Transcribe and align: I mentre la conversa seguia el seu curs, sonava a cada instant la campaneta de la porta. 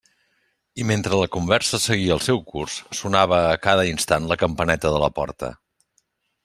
I 0.83 0.85
mentre 0.91 1.19
la 1.19 1.27
conversa 1.35 1.79
seguia 1.83 2.15
el 2.15 2.23
seu 2.29 2.41
curs, 2.53 2.79
sonava 3.01 3.41
a 3.51 3.59
cada 3.67 3.85
instant 3.93 4.27
la 4.33 4.43
campaneta 4.45 4.97
de 4.97 5.03
la 5.05 5.15
porta. 5.21 5.55